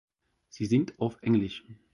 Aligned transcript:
Sie 0.49 0.65
singt 0.65 0.97
auf 0.99 1.19
Englisch. 1.21 1.63